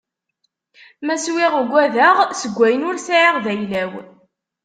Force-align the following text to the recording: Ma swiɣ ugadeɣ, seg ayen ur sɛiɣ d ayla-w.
Ma 1.05 1.15
swiɣ 1.23 1.53
ugadeɣ, 1.61 2.15
seg 2.39 2.55
ayen 2.65 2.87
ur 2.89 2.97
sɛiɣ 2.99 3.35
d 3.43 3.45
ayla-w. 3.51 3.93